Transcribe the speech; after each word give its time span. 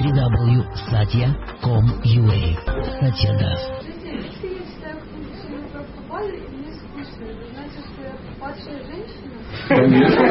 www.satya.com.ua 0.00 2.40
Satyada. 3.00 3.52
Конечно, 9.68 10.24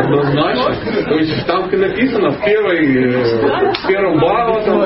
однозначно. 0.00 1.02
То 1.04 1.18
есть 1.18 1.46
там 1.46 1.68
написано 1.70 2.30
в 2.30 2.42
первой, 2.44 2.78
э, 2.78 3.72
в 3.72 3.86
первом 3.86 4.16
Бхагаватам, 4.18 4.80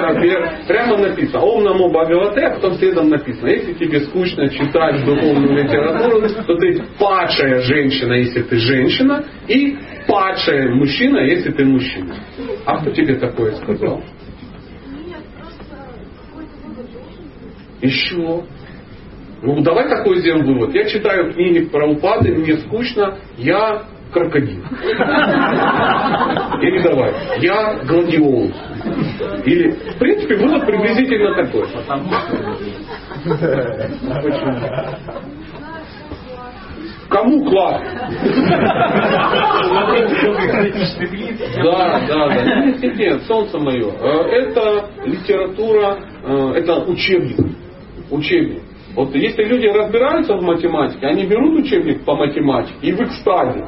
прямо 0.67 0.97
написано, 0.97 1.45
Ом 1.45 1.63
намо 1.63 1.89
Бхагавате, 1.91 2.47
а 2.47 2.51
потом 2.55 2.75
следом 2.75 3.11
написано, 3.11 3.49
если 3.49 3.75
тебе 3.75 4.01
скучно 4.01 4.49
читать 4.49 5.05
духовную 5.05 5.63
литературу, 5.63 6.21
то 6.47 6.57
ты 6.57 6.83
падшая 6.99 7.61
женщина, 7.61 8.15
если 8.15 8.43
ты 8.43 8.57
женщина, 8.57 9.25
и 9.47 9.77
падшая 10.13 10.69
мужчина, 10.75 11.21
если 11.21 11.51
ты 11.53 11.65
мужчина. 11.65 12.15
А 12.67 12.79
кто 12.79 12.91
тебе 12.91 13.15
такое 13.15 13.55
сказал? 13.57 14.03
Еще. 17.81 18.45
Ну, 19.43 19.63
давай 19.63 19.89
такой 19.89 20.19
сделаем 20.19 20.45
вывод. 20.45 20.75
Я 20.75 20.85
читаю 20.85 21.33
книги 21.33 21.65
про 21.65 21.89
упады, 21.89 22.31
мне 22.31 22.59
скучно, 22.59 23.19
я 23.39 23.85
крокодил. 24.13 24.63
Или 26.61 26.83
давай, 26.83 27.15
я 27.41 27.81
гладиол. 27.83 28.53
Или, 29.47 29.71
в 29.71 29.99
принципе, 29.99 30.37
вывод 30.37 30.67
приблизительно 30.67 31.35
такой. 31.35 31.67
Кому 37.13 37.45
класс? 37.45 37.83
Да, 41.63 42.01
да, 42.09 42.29
да. 42.29 42.45
Нет, 42.83 43.23
солнце 43.25 43.59
мое. 43.59 43.91
Э, 44.01 44.23
это 44.31 44.91
литература, 45.05 45.99
э, 46.25 46.53
это 46.57 46.85
учебник. 46.85 47.39
Учебник. 48.11 48.63
Вот 48.95 49.15
если 49.15 49.45
люди 49.45 49.67
разбираются 49.67 50.35
в 50.35 50.43
математике, 50.43 51.07
они 51.07 51.25
берут 51.25 51.61
учебник 51.61 52.05
по 52.05 52.15
математике 52.15 52.77
и 52.83 52.93
в 52.93 53.01
экстазе. 53.01 53.65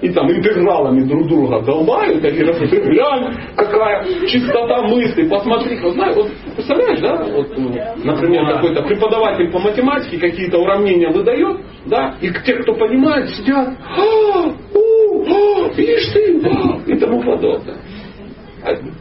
И 0.00 0.10
там 0.10 0.30
интегралами 0.30 1.02
друг 1.04 1.28
друга 1.28 1.60
долбают, 1.60 2.24
и 2.24 2.30
говорят, 2.30 2.70
глянь, 2.70 3.36
какая 3.56 4.04
чистота 4.26 4.82
мысли, 4.82 5.28
посмотри. 5.28 5.78
Вот, 5.80 5.92
знаешь, 5.94 6.16
вот, 6.16 6.30
представляешь, 6.56 7.00
да, 7.00 7.24
вот, 7.24 8.04
например, 8.04 8.46
какой-то 8.54 8.82
преподаватель 8.82 9.50
по 9.50 9.58
математике 9.58 10.18
какие-то 10.18 10.58
уравнения 10.58 11.10
выдает, 11.10 11.60
да, 11.86 12.16
и 12.20 12.30
те, 12.44 12.54
кто 12.54 12.74
понимает, 12.74 13.30
сидят, 13.30 13.68
а, 13.68 14.46
у, 14.74 15.24
а, 15.24 15.68
видишь 15.76 16.12
ты, 16.12 16.40
а, 16.42 16.80
и 16.86 16.98
тому 16.98 17.22
подобное. 17.22 17.76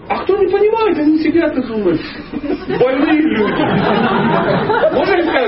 А 0.09 0.23
кто 0.23 0.35
не 0.37 0.47
понимает, 0.51 0.97
они 0.97 1.19
сидят 1.19 1.57
и 1.57 1.61
думают, 1.63 2.01
больные 2.79 3.21
люди. 3.21 3.53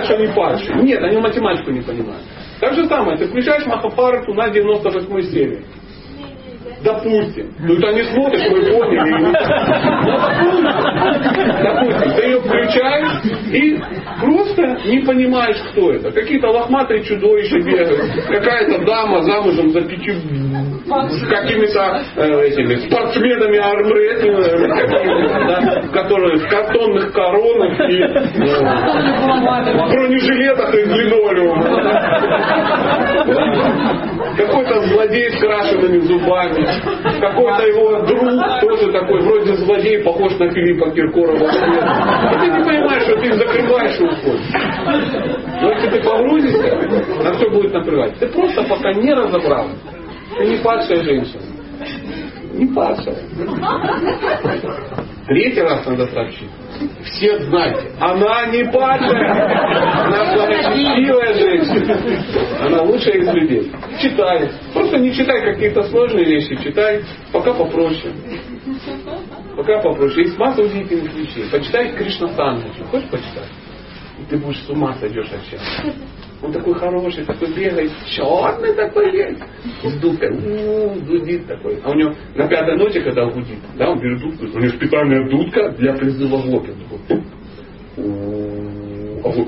Что 0.06 0.16
они 0.16 0.28
падшие? 0.28 0.82
Нет, 0.84 1.04
они 1.04 1.18
математику 1.18 1.72
не 1.72 1.82
понимают. 1.82 2.24
Так 2.60 2.74
же 2.74 2.86
самое, 2.86 3.18
ты 3.18 3.28
включаешь 3.28 3.66
Махапарату 3.66 4.34
на 4.34 4.50
98 4.50 5.22
серии. 5.32 5.64
Допустим. 6.84 7.52
Ну 7.60 7.76
это 7.76 7.94
не 7.94 8.04
смотришь, 8.04 8.48
мы 8.50 8.62
поняли. 8.72 9.12
Ну, 9.22 9.32
допустим. 11.64 12.12
Ты 12.16 12.22
ее 12.26 12.40
включаешь 12.42 13.12
и 13.52 13.80
просто 14.20 14.62
не 14.86 15.00
понимаешь, 15.00 15.58
кто 15.72 15.92
это. 15.92 16.12
Какие-то 16.12 16.50
лохматые 16.50 17.04
чудовища 17.04 17.60
бегают. 17.60 18.26
Какая-то 18.28 18.86
дама 18.86 19.22
замужем 19.24 19.70
за 19.72 19.82
пятью 19.82 20.16
какими-то 21.30 22.04
э, 22.16 22.48
этими 22.48 22.76
спортсменами 22.88 23.58
армрестлингами, 23.58 24.68
да, 25.48 25.82
которые 25.92 26.38
в 26.38 26.48
картонных 26.50 27.12
коронах 27.12 27.80
и 27.90 28.02
э, 28.02 28.08
бронежилетах 29.90 30.74
из 30.76 30.88
линолеума. 30.92 31.64
Какой-то 34.38 34.82
злодей 34.88 35.30
с 35.32 35.40
крашенными 35.40 36.00
зубами. 36.00 36.65
Какой-то 37.22 37.64
его 37.68 38.00
друг, 38.02 38.22
тоже 38.62 38.92
такой, 38.92 39.22
вроде 39.22 39.56
злодей, 39.56 40.04
похож 40.04 40.38
на 40.40 40.50
Филиппа 40.52 40.92
Киркорова. 40.92 41.36
И 41.36 42.40
ты 42.40 42.48
не 42.48 42.64
понимаешь, 42.64 43.04
что 43.04 43.16
ты 43.18 43.34
закрываешь 43.34 44.00
и 44.00 44.04
уходишь. 44.04 45.62
Но 45.62 45.72
если 45.72 45.90
ты 45.90 46.04
погрузишься, 46.04 47.24
на 47.24 47.34
все 47.34 47.50
будет 47.50 47.74
накрывать. 47.74 48.18
Ты 48.20 48.28
просто 48.28 48.64
пока 48.64 48.94
не 48.94 49.14
разобрался. 49.14 49.76
Ты 50.38 50.46
не 50.46 50.58
падшая 50.58 51.04
женщина. 51.04 51.55
Не 52.56 52.68
падшая. 52.74 53.18
Третий 55.28 55.62
раз 55.62 55.86
надо 55.86 56.08
сообщить. 56.08 56.50
Все 57.04 57.40
знайте, 57.46 57.92
она 58.00 58.46
не 58.48 58.64
падшая. 58.72 60.06
Она 60.06 60.34
благочестивая 60.34 61.34
женщина. 61.34 62.66
Она 62.66 62.82
лучшая 62.84 63.16
из 63.16 63.34
людей. 63.34 63.72
Читай. 64.02 64.50
Просто 64.74 64.98
не 65.00 65.14
читай 65.14 65.42
какие-то 65.42 65.84
сложные 65.84 66.26
вещи, 66.26 66.56
читай 66.64 67.04
пока 67.34 67.54
попроще. 67.54 68.14
Пока 69.58 69.82
попроще. 69.82 70.26
Есть 70.26 70.38
масса 70.38 70.62
удивительных 70.62 71.14
вещей. 71.14 71.50
Почитай 71.52 71.92
Кришна 71.94 72.30
Санджи. 72.30 72.70
Хочешь 72.90 73.10
почитать? 73.10 73.50
И 74.20 74.24
ты 74.30 74.38
будешь 74.38 74.62
с 74.64 74.70
ума 74.70 74.94
сойдешь 74.94 75.28
от 75.28 75.42
счастья. 75.42 75.94
Он 76.42 76.52
такой 76.52 76.74
хороший, 76.76 77.26
такой 77.26 77.54
бегает, 77.54 77.92
черный 78.08 78.74
такой 78.74 79.12
весь. 79.12 79.38
С 79.84 80.00
дудкой, 80.00 80.30
у 80.32 81.00
дудит 81.02 81.48
такой. 81.48 81.80
А 81.84 81.92
у 81.92 81.94
него 81.94 82.14
на 82.36 82.48
пятой 82.48 82.78
ноте, 82.78 83.02
когда 83.02 83.24
он 83.24 83.32
гудит, 83.32 83.60
да, 83.78 83.90
он 83.90 84.00
берет 84.00 84.20
дудку, 84.20 84.46
у 84.46 84.60
него 84.60 84.70
специальная 84.74 85.30
дудка 85.30 85.70
для 85.72 85.94
призыва 85.94 86.42
глотки. 86.42 86.74
А 89.24 89.30
вот 89.30 89.48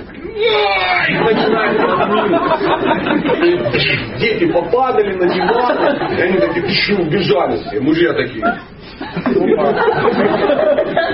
Дети 4.20 4.46
попадали 4.52 5.14
на 5.16 5.28
диван, 5.34 6.18
и 6.18 6.22
они 6.22 6.40
такие 6.40 6.66
пшу, 6.66 7.02
убежали 7.02 7.58
все, 7.64 7.80
мужья 7.80 8.14
такие. 8.14 8.46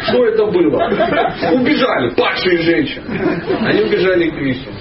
Что 0.04 0.26
это 0.26 0.46
было? 0.46 0.86
Убежали, 1.54 2.10
падшие 2.16 2.62
женщины. 2.62 3.06
Они 3.62 3.82
убежали 3.82 4.30
к 4.30 4.36
Кришне. 4.36 4.72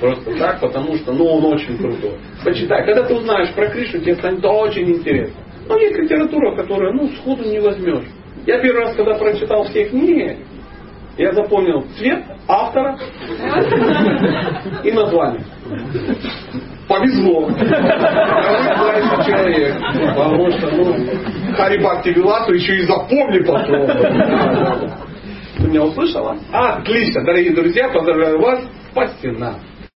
Просто 0.00 0.38
так, 0.38 0.60
потому 0.60 0.96
что 0.96 1.12
ну, 1.12 1.26
он 1.26 1.44
очень 1.44 1.76
крутой. 1.76 2.18
Почитай. 2.42 2.86
Когда 2.86 3.02
ты 3.04 3.14
узнаешь 3.14 3.52
про 3.54 3.68
Кришну, 3.68 4.00
тебе 4.00 4.14
станет 4.16 4.44
очень 4.44 4.90
интересно. 4.90 5.40
Но 5.68 5.76
есть 5.76 5.96
литература, 5.96 6.56
которую 6.56 6.94
ну, 6.94 7.08
сходу 7.08 7.44
не 7.44 7.60
возьмешь. 7.60 8.06
Я 8.46 8.58
первый 8.60 8.84
раз, 8.84 8.96
когда 8.96 9.14
прочитал 9.18 9.64
все 9.64 9.84
книги, 9.84 10.38
я 11.18 11.32
запомнил 11.32 11.84
цвет 11.98 12.24
автора 12.48 12.98
и 14.84 14.90
название. 14.90 15.44
Повезло. 16.88 17.48
человек. 19.24 19.76
Потому 20.16 20.50
что, 20.50 20.70
ну, 20.70 20.94
Харибакти 21.56 22.08
Виласу 22.08 22.52
еще 22.52 22.78
и 22.78 22.86
запомни 22.86 23.38
потом. 23.46 23.86
Ты 25.58 25.68
меня 25.68 25.84
услышала? 25.84 26.36
Отлично, 26.50 27.22
дорогие 27.24 27.54
друзья, 27.54 27.90
поздравляю 27.90 28.40
вас. 28.40 28.64
Спасибо. 28.92 29.60